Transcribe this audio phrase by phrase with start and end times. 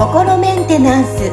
[0.00, 1.30] 心メンテナンス。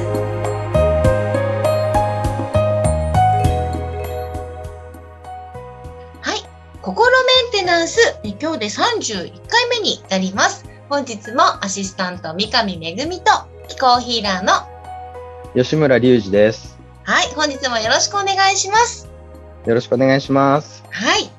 [6.21, 6.43] はい。
[6.81, 7.15] 心メ
[7.47, 7.97] ンテナンス。
[8.23, 10.65] 今日で31回目になります。
[10.89, 13.31] 本日もアシスタント三上恵と
[13.69, 14.51] 気候ヒーラーの
[15.55, 16.77] 吉村隆二です。
[17.03, 17.27] はい。
[17.35, 19.09] 本日もよろしくお願いします。
[19.65, 20.83] よろしくお願いします。
[20.91, 21.23] はい。
[21.23, 21.29] さ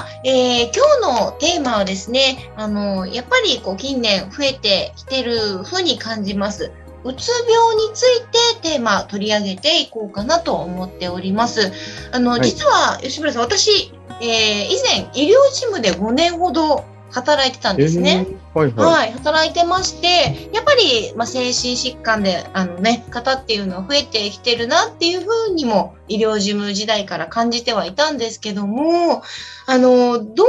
[0.00, 6.72] あ、えー、今日のテーマはですね、あの、やっぱりこう近年増えてきてるふうに感じます。
[7.02, 8.20] うつ病につい
[8.60, 11.72] てテーマ取り上げていこうかなと思っております。
[12.12, 14.26] あの、はい、実は吉村さん、私、えー、
[14.66, 18.26] 以前医療事務で5年ほど働いてたんですね。
[18.28, 29.22] えー、はい、はい、はい、働いてまして、やっぱり、まあ、精神疾患で、あのね、方っていうのは増えてきてるなっていうふうにも、医療事務時代から感じてはいたんですけども、
[29.66, 30.44] あの、ど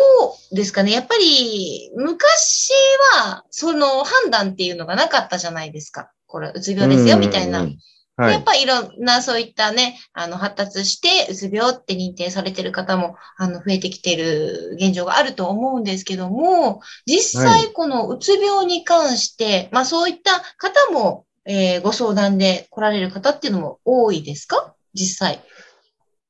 [0.52, 0.92] うですかね。
[0.92, 2.72] やっぱり、昔
[3.16, 6.12] は、その判断っていうのがなかったじゃないですか。
[6.28, 7.68] これ、うつ病ですよ、みたいな。
[8.18, 24.76] はい、やっぱりいろんなそういったね、あの、発達して、うつ病って認定されてる方も、あの、増えてきてる現状があると思うんですけども、実際このうつ病に関して、はい、まあそういった方も、えー、ご相談で来られる方っていうのも多いですか？
[24.94, 25.42] 実際。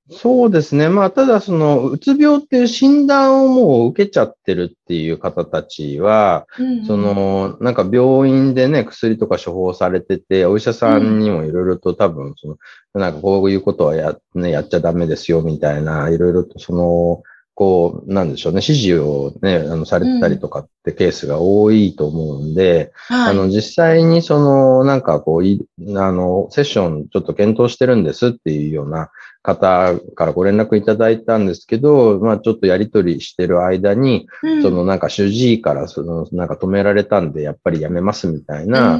[0.10, 0.90] そうですね。
[0.90, 12.58] まあ、ただ、その、うつ病っていう診断をもう受けちゃってるっていう方たちは、うんうん、その、なんか病院でね、薬とか処方されてて、お医者さんにもいろいろと多分、その、
[12.94, 25.66] なんかこういうことはや、ね、やっちゃダメですよ、みたいな、いろいろとその、こう、なんでしょうね、指示をね、あの、されてたりとかってケースが多いと思うんで、うんはい、あの、実際にその、なんかこう、い、
[25.96, 29.12] あの、セッションちょっと検討してるんですっていうような
[29.44, 39.00] 方からご連絡いただいたんですけど、まあちょっとやりとりしてる間に、うん、そのなんか主治医からそのなんか止められたんで、やっぱりやめますみたいな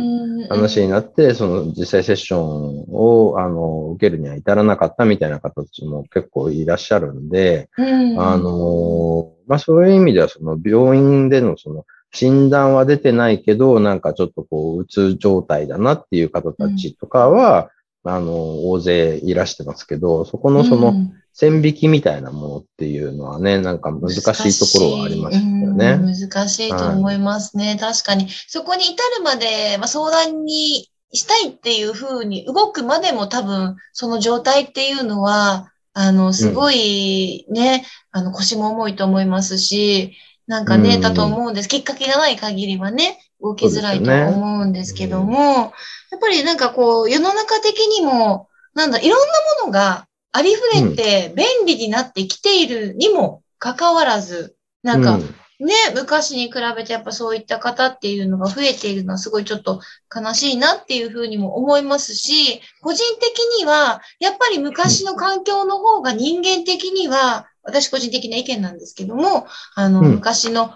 [0.50, 17.70] 話になって、その実際セッションをあの受けるには至らなかったみたいな方たちも結構いらっしゃるんで、うん、あの、まあそういう意味ではその病院でのその診断は出てないけど、なんかちょっとこう、うつ状態だなっていう方たちとかは、
[18.04, 20.94] あの、大勢いらしてますけど、そこのその、
[21.34, 25.98] 線引きみたいなものっていうのはね、なんか難しいところはありますよね。
[25.98, 28.28] 難しいと思いますね、はい、確かに。
[28.48, 40.14] そこに至るまで、まあ、相談にしたいっていうふうに動くまでも多分、その状態っていうのは、あの、すごいね、うん、あの、腰も重いと思いますし、
[40.48, 41.70] なんかね、だと思うんです。
[41.70, 45.72] きっかけがない限りはね、動きづらいと思うんですけども、ねうん、やっ
[46.20, 49.26] ぱりなんかこう、世の中的にも、なんだ、いろんな
[49.64, 55.18] ものがありふれて便利になってきているにもかかわらず、なんか、
[55.62, 59.80] ね、昔に比べてやっぱそういった方っていうのが増えているのはすごいちょっと
[60.14, 70.74] 悲しいなっていうふうにも思いますし、個人的には、やっぱり昔の環境の方が人間的には、私個人的な意見なんですけども、あの、昔の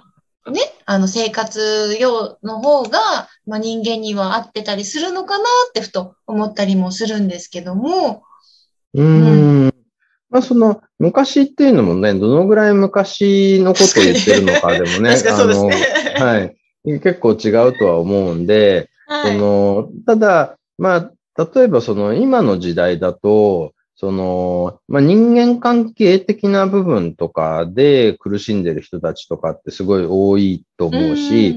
[0.52, 3.00] ね、あの生活用の方が、
[3.48, 8.24] まあ、人間には合ってたりするのかなってふと思ったりもするんですけども。
[8.94, 9.06] うん。
[9.06, 9.76] うん
[10.30, 15.68] まあ、その、昔っていうのもね、どのぐらい昔のことを言ってるのかでも ね、あの、
[16.26, 16.56] はい。
[16.84, 21.12] 結構違うとは思うんで、はい、その、ただ、まあ、
[21.56, 31.54] 例えばその、今の時代だと、その、まあ、人間関係的な部分とかで苦しんでる人たちとかってすごい多いと思うし、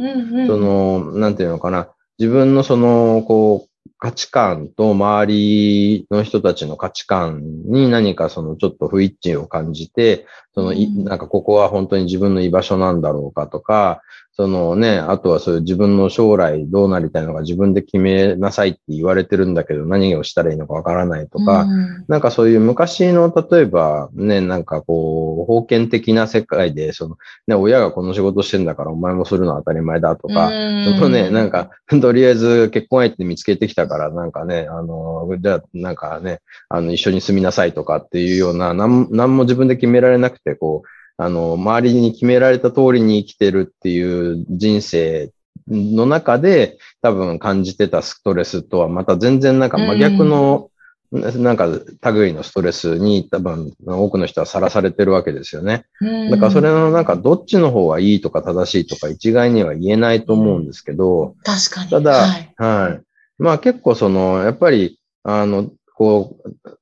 [0.46, 1.88] その、なんていうのかな、
[2.18, 3.68] 自分のその、こう、
[4.00, 10.24] 価値観と周りの人たちの価値観に何かそのちょっと不一致を感じて、
[10.58, 10.72] その、
[11.04, 14.02] なんかここは本当に自分の居場所なんだろうかとか、
[14.40, 27.18] そのね、あとはそういう自分の将来どうなりたいのか自分で決めなさいって言われてるんだけど何をしたらいいのかわからないとか、うん、なんかそういう昔の例えばね、なんかこう、封建的な世界で、その
[27.48, 40.88] ね、親がこの仕事してんだからお前もするのは当たり前だとか、うん、そのね、なんか、とりあえず結婚相手見つけてきたからなんかね、あの、じゃあなんかね、あの、一緒に住みなさいとかっていうような、なん、なんも自分で決められなくて、こう、
[41.22, 45.32] あの、周りに決められた通りに生きてるっていう人生
[45.68, 50.70] の中で多分感じてたストレスとはまた全然なんか真逆の、
[51.10, 51.66] なんか
[52.12, 55.86] 類のストレスに多分多くの人はさらされてるわけですよね。
[56.30, 61.90] だからそれのなんかどっちの方がいいとか正しいとか一概には言えないと思うんですけど、確かに。
[61.90, 63.02] ただ、はい、はい。
[63.38, 66.36] まあ結構その、やっぱり、あの、こ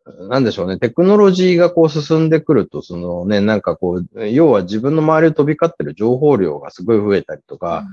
[0.05, 7.87] う、なんでしょうね、テクノロジーがこう進んでくると、そのね、なんかこう、要は自分の周りを飛び交ってる情報量がすごい増えたりとか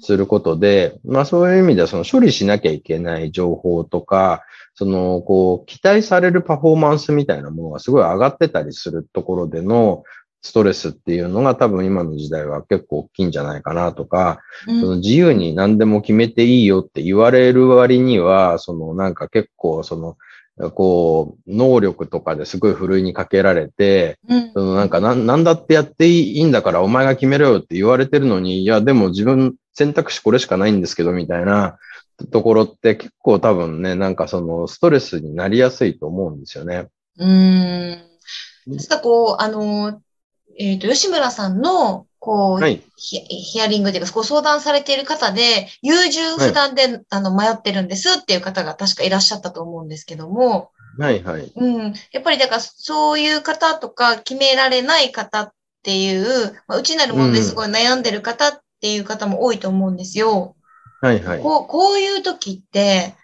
[0.00, 4.42] することで、まあそういう意味ではその処理しなきゃいけない情報とか、
[4.72, 10.02] その、こう、期待されるパフォーマンスみたいなものがすごい上がってたりするところでの、
[10.42, 20.16] ストレスっていうのが多分今の時代は結構大きいんじゃないかなとか、うん、その自由に何でも決めていいよって言われる割には、そのなんか結構その、
[20.74, 31.78] こう、能力とかですごいふるいにかけられて、うん、そのなんかな、なんだってやっていいんだからお前が決めろよって言われてるのに、いや、でも自分選択肢これしかないんですけど、みたいな
[32.30, 36.88] ところって結構多分ね、なんかそのストレスになりやすいと思うんですよね。
[37.18, 38.02] うん。
[38.66, 40.00] ですかこう、あの、
[40.58, 51.50] えっ、ー、と、吉村さんの、こう、はい、ヒアリングというか、ご相談されている方で、優柔不断で、はい、あの、迷ってるんですっていう方が確かいらっしゃったと思うんですけども、はいはい。
[51.56, 51.94] うん。
[52.12, 55.52] やっぱりだから、そういう方とか、決められない方っ
[55.82, 60.56] ていう、まあ、内なるものですごい悩んでる方っていう方も多いと思うんですよ。
[61.00, 61.40] はいはい。
[61.40, 63.14] こう、こういう時って、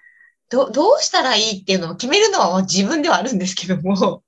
[0.48, 4.22] ど、どうしたらいいっていうのを決めるのは自分ではあるんですけども、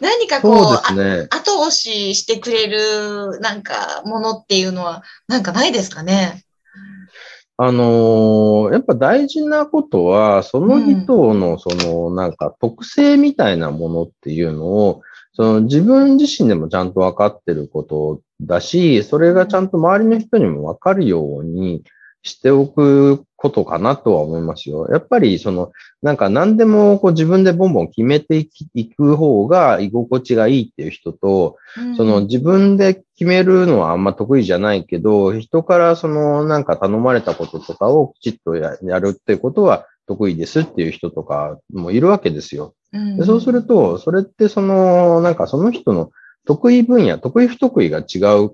[0.00, 6.44] 何かこう、うね、後押ししてくれるなんかものっていうのはなんかないですかね？
[7.60, 15.02] あのー、やっぱ大事なことは、その人のそのなんか特性みたいなものっていうのを、
[15.32, 21.82] その自分自身でもちゃんと分かってることだし、それがちゃんと周りの人にも分かるように
[22.22, 24.88] しておくことかなとは思いますよ。
[24.90, 25.70] やっぱり、その、
[26.02, 42.74] なんか何でもこう自分でボンボン決めていく方が居心地がいいっていう人と、うん、その自分で決めるのはあんま得意じゃないけど、人からそのなんか頼まれたこととかをきちっとやるっていうことは得意ですっていう人とかもいるわけですよ。
[42.92, 46.10] でそうすると、それってその、なんかその人の
[46.44, 48.50] 得意分野、得意不得意が違う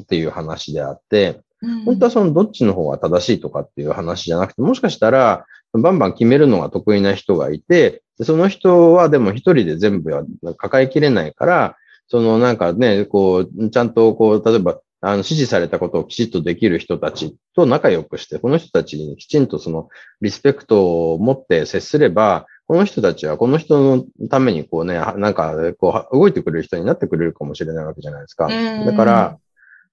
[0.00, 1.40] っていう話であって、
[1.84, 10.24] 本当はそのどっちの方が正しいとかっていう話じゃなくて、もしかしたら、バンバン決めるのが得意な人がいて、その人はでも一人で全部は
[10.56, 11.76] 抱えきれないから、
[12.08, 19.88] そのなんかね、こう、ちゃんとこう、例えば、あの、指示されたことをきちっとできる人たちと仲良くして、この人たちにきちんとその
[20.20, 28.48] リスペクトを持って接すれば、この人たちはこの人のためにこうね、なんかこう動いてくれる人になってくれるかもしれないわけじゃないですか。
[28.48, 29.38] だから、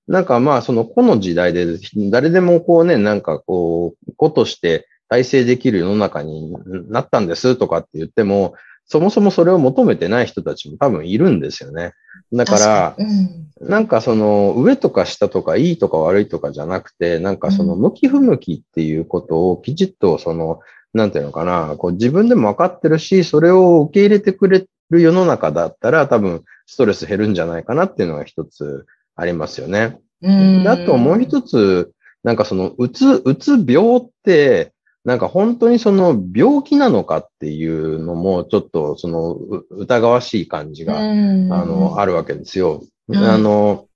[0.08, 1.66] なんかまあ、その個の時代で、
[2.12, 6.56] 誰でもこうね、なんかこう、個として体制できる世の中に
[6.90, 8.54] なったんですとかって言っても、
[8.88, 11.94] そもそもそれを求めてない人たちも多分いるんですよね。
[12.32, 20.60] だから、うん、なんかその上とか下とかいいとか悪いとかじゃなくて、なんかその向き不向きっていうことをきちっとその、
[20.94, 28.86] なんていうのかな、こう自分でも分かってるし、それを受け入れてくれる世の中だったら多分ストレス減るんじゃないかなっていうのが一つ
[29.16, 30.00] ありますよね。
[30.22, 31.92] であともう一つ、
[32.24, 34.74] なんかその、うつ、うつ病って、
[35.04, 39.36] なんか本当にその病気なのかっていうのもちょっとその
[39.70, 42.82] 疑わしい感じが、あの、あるわけですよ。
[43.14, 43.88] あの、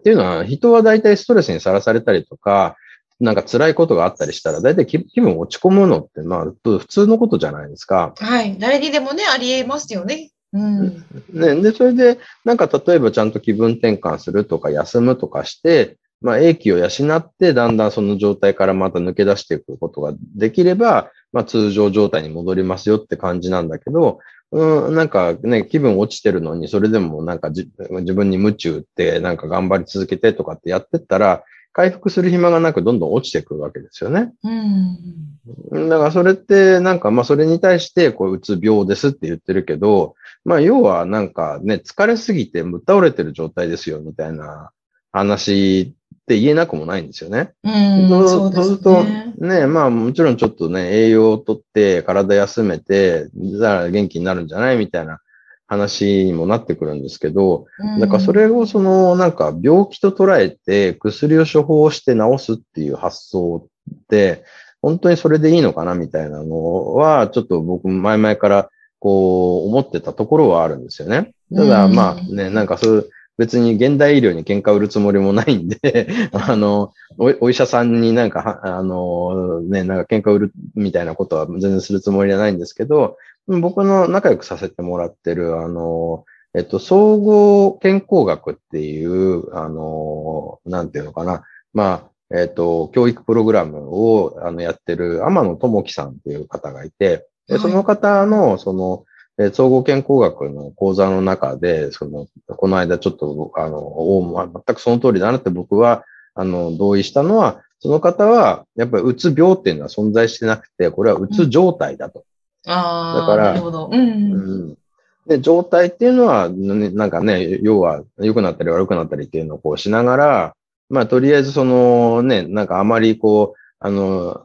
[0.00, 2.76] っていうのは人は大体ストレスにさらされたりとか、
[3.18, 8.12] なんか辛いことがあったりしたら、大体気分落ち込むのって、まあ、普通のことじゃないですか。
[8.18, 8.58] はい。
[8.58, 10.32] 誰にでもね、あり得ますよね。
[10.56, 24.20] うん、ね、で、それで、なんか例えばちゃんと気分転換するとか休むとかして、まあ、英気を養って、だんだんその状態からまた抜け出していくことができれば、まあ、通常状態に戻りますよって感じなんだけど、
[24.52, 27.68] うん、なんかね、気分落ちてるのに、それでもなんか自
[28.14, 31.44] 分に夢中って、なんか頑張り続けてとかってやってったら、
[31.76, 34.32] 回復する暇がなくどんどん落ちてくるわけですよね。
[34.42, 35.90] うん。
[35.90, 44.70] だからそれって、なんかまあそれに対して、こう、うつ病ですって言ってるけど、まあ要はなんかね、疲れすぎてむ倒れてる状態ですよみたいな
[45.12, 47.52] 話って言えなくもないんですよね。
[47.62, 48.08] うん。
[48.08, 55.20] そうすると、ね、まあもちろんちょっとね、栄養をとって体休めて、だから元気になるんじゃないみたいな
[55.66, 64.44] 話にもなってくるんですけど、なんかそれをそのなんか病気と捉えて薬を処方して治すっていう発想って、
[64.80, 68.70] 本当にそれでいいのかなみたいなのは、ちょっと僕前々から
[69.00, 71.32] こう思ってたところはあるんですよね。
[71.54, 86.24] ただまあね、なんかそういう別に現代医療に喧嘩売るつもりもないんで あのお、お医者さんになんか、あの、ね、なんか喧嘩売るみたいなことは全然するつもりはないんですけど、僕の仲良くさせてもらってる、あの、
[86.54, 91.44] えっと、総合健康学っていう、あの、なんていうのかな。
[91.72, 99.04] まあ、えっと、教育プログラムをあのやってる天野智樹さんっていう方がいて、でその方の、その、
[99.38, 112.24] え総合健康学の講座の中で、その、この間ちょっと、あの、お全くその通りだなって僕は、あの、同意したのは、その方は、やっぱりうつ病っていうのは存在してなくて、これはうつ状態だと。
[112.66, 113.88] うん、ああ、だから、なるほど。
[113.90, 114.32] うん。
[114.32, 114.78] うん
[115.26, 120.56] で、状態っていうのは、なんかね、要は良くなったり悪くなったりっていうのをこうしながら、
[120.88, 124.40] まあ、とりあえずそのね、なんかあまりこう、あの、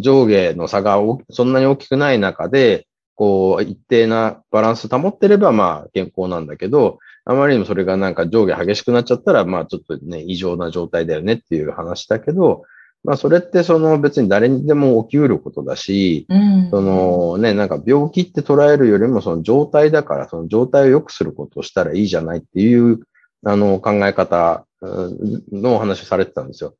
[0.00, 12.64] 上下の差がそんなに大きくない中で、こう、一定なバランス保ってれば、まあ、健康なんだけど、あまりにもそれがなんか上下激しくなっちゃったら、まあ、ちょっとね、異常な状態だよねっていう話だけど、
[13.04, 23.00] まあ、それってその別に誰にでも起きうることだし、うん、そのね、なんか病気って捉えるよりもその状態だから、その状態を良くすることをしたらいいじゃないっていう、
[23.44, 24.64] あの、考え方
[25.52, 26.76] のお話をされてたんですよ。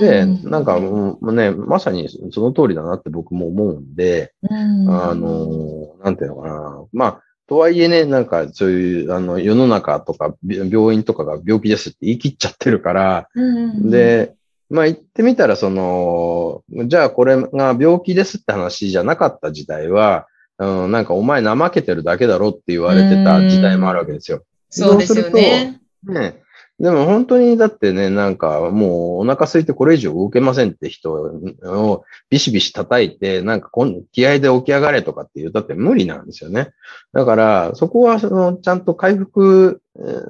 [0.00, 6.84] で、なんかもうね、まさにその通りだなって僕も思うんで、うん、あの、なんていうのかな。
[6.92, 14.34] まあ、とはいえね、なんかそういう、あの、世の中とか病院とかが病気ですって言い切っちゃってるから、うんで、
[14.70, 20.26] まあ言ってみたら、その、じゃあこれが病気ですって話じゃなかった時代は、
[20.58, 24.42] うん、なんかお前怠けてるだけだろって言われてた時代もあるわけですよ。
[24.70, 25.80] そうですよね。
[26.04, 26.42] ね、
[26.78, 33.70] でも本当にだってね、なんかもうお腹空いてこれ以上動けませんって人をビシビシ叩いて、なんか
[34.12, 36.70] 気合で起き上がれとかって言ったって無理なんですよね。
[37.12, 39.80] だからそこはそのちゃんと回復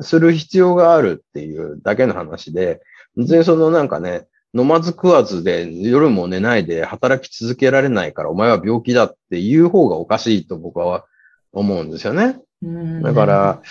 [0.01, 2.81] する必要があるっていうだけの話で、
[3.17, 11.05] 別にそのなんかね、飲まず食わずで夜も寝ないで働き続けられないからお前は病気だっていう方がおかしいと僕は
[11.53, 12.41] 思うんですよね。
[13.03, 13.63] だから、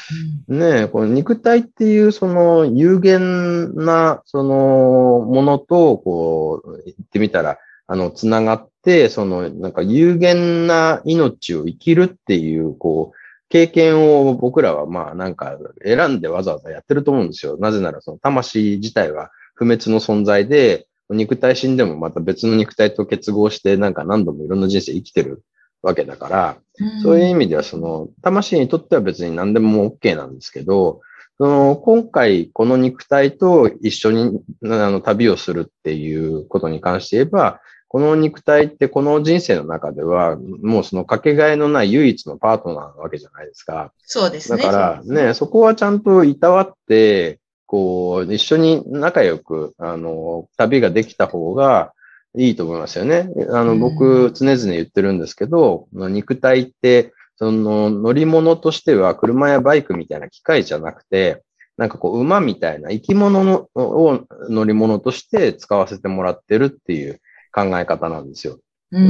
[0.47, 13.16] ね、この肉体っていうその有限なそのものと、こう、言ってみたら、あの、つながって、その、なんか有限な命を生きるっていう、こう、
[13.49, 17.57] 経験を僕らはまあなんか選んでわざわざやってると思うんですよ。
[17.57, 25.43] なぜならその魂自体は不滅の存在で、肉体死んでもまた別の肉体と結合してなんか何度もいろんな人生生きてる
[25.81, 26.57] わけだから、
[27.01, 31.01] そういう意味では、その、魂にとっては別に何でも OK なんですけど、
[31.37, 43.93] その、今回、この肉体と一緒に、あの、旅をするっていうことに関して言えば、この肉体ってこの人生の中では、もうそのかけがえのない唯一のパートナーなわけじゃないですか。
[44.03, 44.61] そうですね。
[44.61, 51.93] だからね、そこはちゃんといたわって、こう、一緒に仲良く、あの、旅ができた方が、
[52.35, 53.29] いいと思いますよね。
[53.49, 61.43] あの、僕、常々言ってるんですけど、肉体って、その乗り物としては車やバイクみたいな機械じゃなくて、
[61.77, 67.21] なんかこう馬みたいな生き物のを乗り物として使わせてもらってるっていう
[67.57, 68.59] 考え方なんですよ。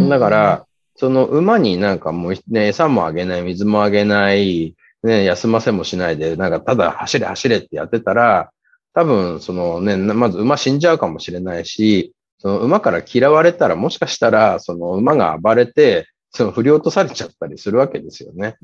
[0.10, 8.52] だから、その馬になんかもうね、餌もあげない、水もあげない、ね、休ませもしないで、なんかただ走れ走れってやってたら、
[8.94, 18.56] 多分そのね、まず馬死んじゃうかもしれないし、その馬から嫌われたら、もしかしたら、その馬が暴れて、その振り落とされちゃったりするわけですよね。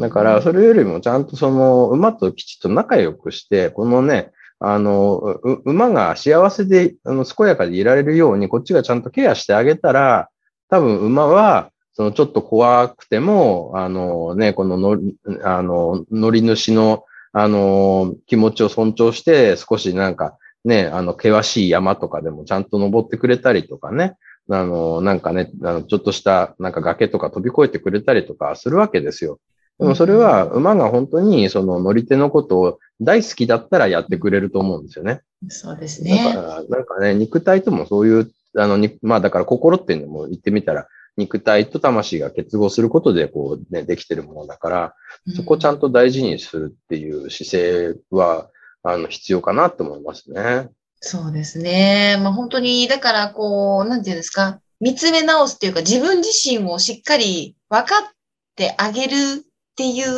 [0.00, 4.32] だから、それよりもちゃんとその馬ときちっと仲良くして、このね、
[4.72, 5.18] あの、
[5.64, 10.28] 馬が幸せで、あの、健やかでいられるように、こっちがちゃんとケアしてあげたら、
[10.68, 14.98] 多分馬は、そのちょっと怖くても、あのね、このの、
[15.44, 24.16] あの、乗り主の、あの、気持ちを尊重して、少しなんか、ね、あの、険しい山とかでもちゃんと登ってくれたりとかね、
[24.50, 29.38] あの、なんかね、あのちょっとしたなんか崖とか飛び越えてくれたりとかするわけですよ。
[29.78, 35.22] でもそれは馬が本当にその乗り手のことを大好きだったらやってくれると思うんですよね。
[35.48, 36.32] そうですね。
[36.34, 44.94] だから、なんかね、肉体ともそういう、あの、まあだから心っていうのも言ってみたら、肉体と魂が結合することでこうね、できてるものだから、
[45.36, 48.50] そこをちゃんと大事にするっていう姿勢は、
[48.82, 50.68] あの、必要かなと思いますね。
[51.00, 52.16] そうですね。
[52.22, 58.12] まあ本当に、だからこう、なんていうんですか、見つめ直すっていうか、自分自身をしっかり分かっ
[58.56, 60.08] てあげるっていう、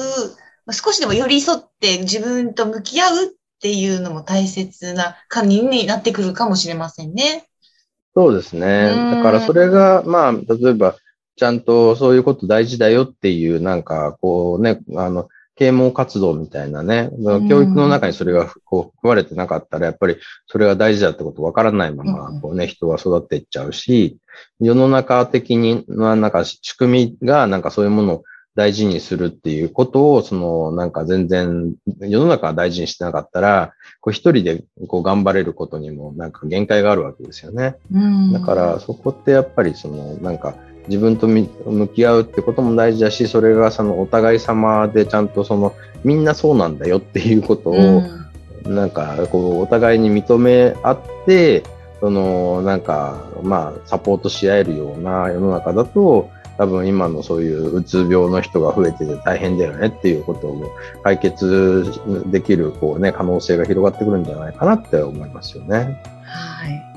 [0.66, 3.28] まあ、少しでも寄り添って自分と向き合うっ
[3.60, 7.46] ていうのも大切な感じになってくるかもしれませんね。
[8.14, 8.90] そうですね。
[9.14, 10.96] だからそれが、まあ、例えば、
[11.36, 17.10] ちゃんとそういうこと大事だよっていう、なんか、こうね、あの、啓蒙活動みたいなね、
[17.48, 24.18] 教育の中にそれがこう含まれてなかったら、やっぱりそれが大事だってことわからないまま、こうね、人は育っていっちゃうし、
[24.60, 28.24] 世の中的に、なんか仕組みがなんかそういうものを
[28.56, 37.76] 大事にするっていうことを、その、なんか全然、世の中は大事にしてなかったら、こう一人でこう頑張れることにもなんか限界があるわけですよね。
[38.32, 40.54] だからそこってやっぱりその、なんか
[40.88, 48.02] 自分と向き合うってことも大事だし、それがそのお互い様でちゃんとその、みんなそうなんだよっていうことを、
[48.64, 51.62] なんかこうお互いに認め合って、
[52.00, 60.70] そのなんかまあサポートし合えるような世の中だと多分今のそういううつ病の人が増えてて大変だよねっていうことを
[61.02, 61.92] 解決
[62.26, 66.00] できるこう、ね、可能性が広がってくるんじゃないかなって思いますよね。
[66.24, 66.96] はい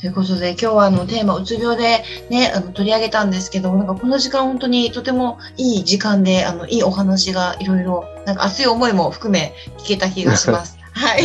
[0.00, 10.78] ということで、今日はあのテーマ、うつ病でね、あの取り上げたんですけど、なんかこの時間本当にとてもいい時間で、あの、いいお話がいろいろ、なんか熱い思いも含め聞けた気がします。
[10.94, 11.22] はい。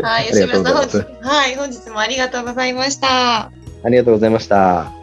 [0.00, 0.26] はい。
[0.28, 0.74] 吉村さん、
[1.20, 1.56] はい。
[1.56, 3.50] 本日もありがとうございました。
[3.84, 4.90] ありがとうございました。